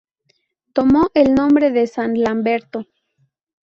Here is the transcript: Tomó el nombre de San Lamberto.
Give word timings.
Tomó 0.73 1.11
el 1.13 1.35
nombre 1.35 1.69
de 1.69 1.85
San 1.85 2.15
Lamberto. 2.15 2.87